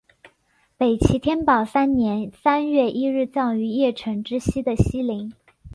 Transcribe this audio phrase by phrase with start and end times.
[0.77, 5.31] 北齐天保三年三月一日葬于邺城之西的西陵。